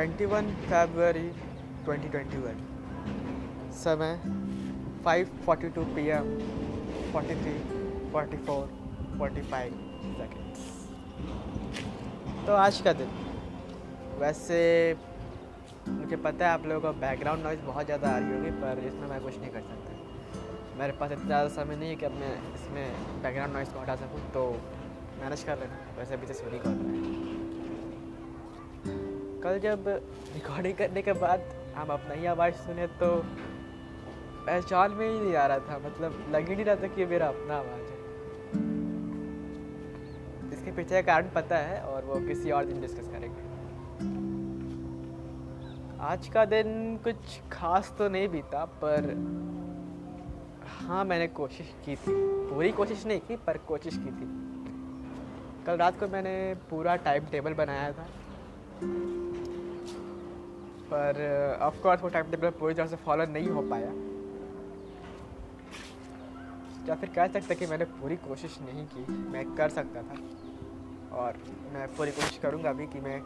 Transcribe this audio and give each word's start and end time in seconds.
21 0.00 0.46
फरवरी 0.68 1.28
2021 1.86 2.60
समय 3.78 4.12
5:42 5.06 5.82
PM 5.96 6.30
43 7.14 7.56
44 8.14 8.70
45 9.18 9.74
seconds 10.20 10.62
तो 12.46 12.54
आज 12.56 12.80
का 12.80 12.92
दिन। 12.92 13.10
वैसे, 14.20 14.60
मुझे 15.88 16.16
पता 16.16 16.46
है 16.46 16.52
आप 16.52 16.66
लोगों 16.66 16.80
को 16.82 17.00
बैकग्राउंड 17.00 17.42
नॉइज़ 17.44 17.60
बहुत 17.66 17.84
ज़्यादा 17.86 18.08
आ 18.08 18.18
रही 18.18 18.32
होगी, 18.32 18.50
पर 18.62 18.82
इसमें 18.86 19.06
मैं 19.08 19.20
कुछ 19.22 19.38
नहीं 19.38 19.50
कर 19.50 19.62
सकता। 19.70 20.78
मेरे 20.78 20.92
पास 21.00 21.12
इतना 21.12 21.26
ज़्यादा 21.26 21.48
समय 21.56 21.76
नहीं 21.76 21.90
है 21.90 21.96
कि 21.96 22.06
अब 22.06 22.12
मैं 22.20 22.32
इसमें 22.54 22.86
बैकग्राउंड 23.22 23.52
नॉइज़ 23.54 23.70
को 23.70 23.80
हटा 23.80 23.96
सकूँ 24.04 24.20
तो 24.34 24.46
मैनेज 25.22 25.42
कर 25.44 25.58
लेना। 25.58 25.76
वैसे 25.98 26.14
अभी 26.14 26.26
से 26.26 26.34
सोनी 26.34 26.58
कर 26.58 26.70
रहा 26.70 26.88
है। 26.88 27.29
कल 29.44 29.58
जब 29.58 29.84
रिकॉर्डिंग 30.34 30.74
करने 30.74 31.02
के 31.02 31.12
बाद 31.12 31.40
हम 31.76 31.88
अपना 31.88 32.14
ही 32.14 32.26
आवाज़ 32.26 32.54
सुने 32.54 32.86
तो 32.86 33.06
पहचान 34.46 34.90
में 34.90 35.08
ही 35.08 35.18
नहीं 35.18 35.34
आ 35.36 35.46
रहा 35.46 35.58
था 35.58 35.78
मतलब 35.78 36.26
लग 36.30 36.48
ही 36.48 36.54
नहीं 36.54 36.64
रहा 36.64 36.76
था 36.76 36.86
कि 36.86 37.06
मेरा 37.06 37.28
अपना 37.28 37.54
आवाज़ 37.54 37.90
है। 37.90 37.98
इसके 40.52 40.72
पीछे 40.72 40.94
का 40.94 41.00
कारण 41.02 41.30
पता 41.34 41.58
है 41.58 41.80
और 41.82 42.04
वो 42.04 42.20
किसी 42.28 42.50
और 42.50 42.64
दिन 42.64 42.80
डिस्कस 42.80 43.08
करेंगे। 43.08 43.48
आज 46.02 46.28
का 46.28 46.44
दिन 46.44 46.96
कुछ 47.04 47.40
खास 47.52 47.94
तो 47.98 48.08
नहीं 48.08 48.28
बीता, 48.28 48.64
पर 48.84 49.10
हाँ 50.78 51.04
मैंने 51.04 51.26
कोशिश 51.26 51.74
की 51.84 51.96
थी। 51.96 52.14
पूरी 52.48 52.72
कोशिश 52.72 53.06
नहीं 53.06 53.20
की, 53.20 53.36
पर 53.36 53.58
कोशिश 53.58 53.96
की 53.96 54.10
थी। 54.10 54.28
कल 55.66 55.76
रात 55.76 56.00
को 56.00 56.08
मैंने 56.08 56.54
पूरा 56.70 56.96
टाइम 56.96 57.24
टेबल 57.24 57.54
बनाया 57.54 57.92
था। 57.92 58.06
पर 60.92 61.58
ऑफ़ 61.62 61.80
कोर्स 61.82 62.02
वो 62.02 62.08
टाइम 62.08 62.30
टेबल 62.30 62.50
पूरी 62.60 62.74
तरह 62.74 62.86
से 62.86 62.96
फॉलो 63.04 63.24
नहीं 63.32 63.48
हो 63.48 63.62
पाया। 63.70 63.92
या 66.88 66.94
फिर 66.94 67.10
कह 67.14 67.26
सकते 67.28 67.54
कि 67.54 67.66
मैंने 67.66 67.84
पूरी 67.84 68.16
कोशिश 68.18 68.58
नहीं 68.60 68.84
की, 68.86 69.04
मैं 69.30 69.44
कर 69.56 69.68
सकता 69.68 70.02
था। 70.02 70.16
और 71.16 71.36
मैं 71.72 71.86
पूरी 71.96 72.10
कोशिश 72.10 72.38
करूँगा 72.42 72.70
अभी 72.70 72.86
कि 72.86 73.00
मैं 73.00 73.20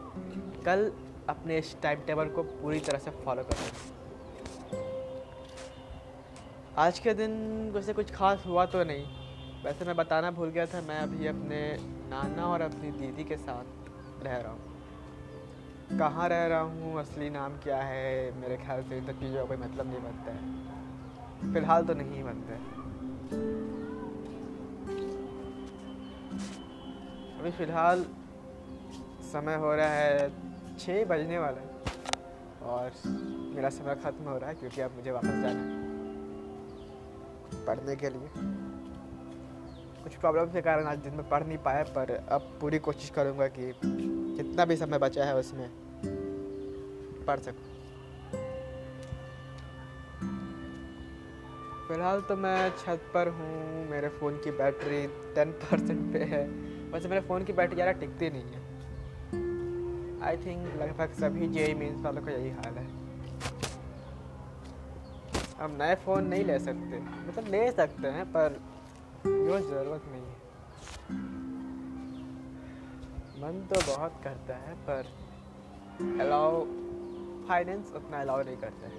कल 0.65 0.91
अपने 1.29 1.57
इस 1.57 1.75
टाइम 1.81 1.99
टेबल 2.07 2.29
को 2.29 2.43
पूरी 2.43 2.79
तरह 2.79 2.99
से 2.99 3.11
फॉलो 3.25 3.43
कर 3.43 3.55
आज 6.77 6.99
के 6.99 7.13
दिन 7.13 7.31
वैसे 7.73 7.93
कुछ 7.93 8.11
खास 8.11 8.43
हुआ 8.45 8.65
तो 8.65 8.83
नहीं। 8.83 9.05
वैसे 9.63 9.85
मैं 9.85 9.95
बताना 9.95 10.31
भूल 10.31 10.49
गया 10.49 10.65
था, 10.65 10.81
मैं 10.81 10.99
अभी 10.99 11.27
अपने 11.27 11.59
नाना 12.09 12.47
और 12.47 12.61
अपनी 12.61 12.91
दीदी 12.91 13.23
के 13.23 13.37
साथ 13.37 14.23
रह 14.23 14.37
रहा 14.37 14.51
हूँ। 14.51 14.74
कहाँ 15.91 16.27
रह 16.29 16.45
रहा 16.47 16.59
हूँ? 16.59 16.99
असली 16.99 17.29
नाम 17.29 17.57
क्या 17.57 17.77
है? 17.77 18.31
मेरे 18.39 18.57
ख्याल 18.57 18.83
से 18.83 18.97
इन 18.97 19.05
सब 19.05 19.19
चीज़ों 19.19 19.35
का 19.35 19.43
कोई 19.45 19.57
मतलब 19.57 19.87
नहीं 19.87 19.99
बनता 19.99 20.31
है। 20.31 21.53
फ़िलहाल 21.53 21.85
तो 21.85 21.93
नहीं 21.93 22.23
बनता 22.23 22.53
है। 22.53 22.59
अभी 27.39 27.51
फ़िलहाल 27.51 28.05
समय 29.31 29.55
हो 29.55 29.73
रहा 29.75 29.89
है 29.89 30.29
छः 30.79 31.05
बजने 31.05 31.37
वाला 31.39 31.61
है 31.61 31.67
और 32.63 32.91
मेरा 33.55 33.69
समय 33.69 33.95
ख़त्म 33.95 34.23
हो 34.23 34.37
रहा 34.37 34.49
है 34.49 34.55
क्योंकि 34.55 34.81
अब 34.81 34.95
मुझे 34.95 35.11
वापस 35.11 35.27
जाना 35.27 35.47
है 35.47 35.83
पढ़ने 37.65 37.95
के 37.95 38.09
लिए। 38.09 38.29
कुछ 40.03 40.15
प्रॉब्लम 40.15 40.45
के 40.45 40.61
कारण 40.61 40.85
आज 40.85 40.97
दिन 40.97 41.13
में 41.13 41.27
पढ़ 41.29 41.43
नहीं 41.43 41.57
पाया, 41.57 41.83
पर 41.83 42.11
अब 42.31 42.57
पूरी 42.61 42.79
कोशिश 42.79 43.09
करूँगा 43.09 43.47
कि 43.47 43.71
जितना 44.35 44.65
भी 44.65 44.75
समय 44.75 44.97
बचा 44.97 45.25
है 45.25 45.35
उसमें, 45.35 45.69
पढ़ 47.27 47.39
सकूँ। 47.39 47.73
फ़िलहाल 51.87 52.21
तो 52.21 52.35
मैं 52.35 52.69
छत 52.77 53.01
पर 53.13 53.27
हूँ, 53.27 53.89
मेरे 53.89 54.09
फ़ोन 54.09 54.37
की 54.37 54.51
बैटरी 54.51 55.07
टेन 55.35 55.51
परसेंट 55.51 56.13
पे 56.13 56.19
है। 56.19 56.47
वैसे 56.91 57.09
मेरे 57.09 57.21
फ़ोन 57.21 57.43
की 57.43 57.53
बैटरी 57.53 57.75
ज़्यादा 57.75 57.91
टिकती 57.91 58.29
नहीं 58.29 58.43
है। 58.43 58.63
आई 60.23 60.37
थिंक 60.37 60.65
लगभग 60.81 61.13
सभी 61.13 61.47
जे 61.47 61.73
मीन्स 61.73 62.01
वालों 62.01 62.21
का 62.21 62.31
यही 62.31 62.49
हाल 62.49 62.77
है। 62.77 62.87
हम 65.59 65.77
नए 65.81 65.95
फ़ोन 65.95 66.27
नहीं 66.27 66.43
ले 66.45 66.59
सकते। 66.59 66.99
मतलब 66.99 67.51
ले 67.51 67.71
सकते 67.71 68.07
हैं, 68.07 68.25
पर 68.25 68.59
जो 69.25 69.59
ज़रूरत 69.59 70.03
नहीं 70.11 70.21
है। 70.21 71.44
मन 73.35 73.65
तो 73.69 73.79
बहुत 73.87 74.13
करता 74.23 74.55
है, 74.55 74.73
पर 74.87 75.07
अलाउ 76.21 76.61
फाइनेंस 77.47 77.91
उतना 77.95 78.19
अलाउ 78.21 78.43
नहीं 78.43 78.57
करता 78.57 78.87
है। 78.87 78.93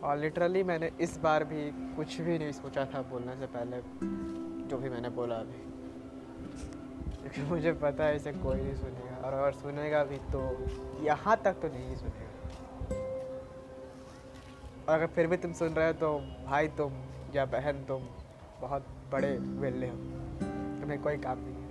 और 0.00 0.16
लिटरली 0.18 0.62
मैंने 0.62 0.90
इस 1.00 1.16
बार 1.18 1.44
भी 1.44 1.70
कुछ 1.96 2.20
भी 2.20 2.38
नहीं 2.38 2.52
सोचा 2.52 2.84
था 2.84 3.02
बोलने 3.02 3.36
से 3.36 3.46
पहले, 3.46 3.80
जो 4.68 4.78
भी 4.78 4.88
मैंने 4.88 5.08
बोला 5.10 5.36
अभी। 5.36 5.62
क्योंकि 7.20 7.42
मुझे 7.42 7.72
पता 7.72 8.04
है 8.04 8.16
इसे 8.16 8.32
कोई 8.32 8.60
नहीं 8.60 8.74
सुनेगा, 8.74 9.16
और 9.16 9.32
अगर 9.32 9.52
सुनेगा 9.52 10.04
भी 10.04 10.16
तो 10.32 10.40
यहाँ 11.04 11.36
तक 11.44 11.60
तो 11.62 11.68
नहीं 11.68 11.96
सुनेगा। 11.96 12.28
और 14.88 14.94
अगर 14.94 15.06
फिर 15.06 15.26
भी 15.26 15.36
तुम 15.36 15.52
सुन 15.52 15.74
रहे 15.74 15.86
हो 15.86 15.92
तो 15.92 16.18
भाई 16.46 16.68
तुम 16.78 16.92
या 17.34 17.44
बहन 17.48 17.84
तुम 17.84 18.08
बहुत 18.60 18.86
बड़े 19.12 19.36
वेले 19.36 19.88
हो। 19.88 20.19
तुम्हें 20.90 21.02
कोई 21.02 21.16
काम 21.16 21.38
नहीं 21.38 21.54
है। 21.54 21.68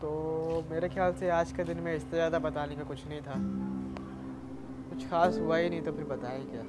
तो 0.00 0.10
मेरे 0.70 0.88
ख्याल 0.88 1.12
से 1.14 1.28
आज 1.30 1.52
के 1.52 1.64
दिन 1.64 1.80
में 1.80 1.94
इससे 1.94 2.10
ज़्यादा 2.10 2.38
बताने 2.38 2.76
का 2.76 2.84
कुछ 2.84 3.06
नहीं 3.08 3.20
था। 3.20 3.34
कुछ 4.88 5.08
खास 5.10 5.38
हुआ 5.38 5.56
ही 5.56 5.68
नहीं 5.70 5.82
तो 5.82 5.92
फिर 5.92 6.04
बताएँ 6.06 6.44
क्या? 6.46 6.62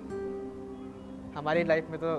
हमारी 1.37 1.63
लाइफ 1.63 1.89
में 1.89 1.99
तो 1.99 2.11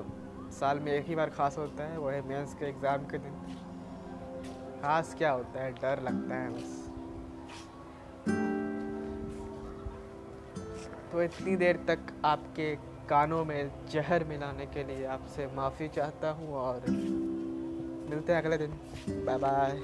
साल 0.53 0.81
में 0.81 0.92
एक 0.92 1.06
ही 1.06 1.14
बार 1.14 1.31
खास 1.31 1.59
होता 1.59 1.84
है, 1.84 1.98
वो 1.98 2.08
है 2.08 2.22
मेंस 2.28 2.54
के 2.54 2.64
एग्ज़ाम 2.64 3.04
के 3.04 3.19
दिन। 3.19 3.34
खास 4.82 5.14
क्या 5.19 5.31
होता 5.32 5.62
है? 5.62 5.72
डर 5.75 6.03
लगता 6.03 6.34
है 6.34 6.50
बस। 6.50 6.82
तो 11.12 11.22
इतनी 11.22 11.56
देर 11.56 11.76
तक 11.88 11.98
आपके 12.25 12.75
कानों 13.09 13.44
में 13.44 13.71
जहर 13.91 14.25
मिलाने 14.25 14.67
के 14.67 14.84
लिए 14.84 15.05
आपसे 15.06 15.47
माफ़ी 15.47 15.89
चाहता 15.89 16.31
हूँ 16.31 16.55
और 16.56 16.87
मिलते 18.11 18.33
हैं 18.33 18.43
अगले 18.43 18.59
दिन। 18.59 18.72
Bye 19.27 19.39
bye 19.39 19.81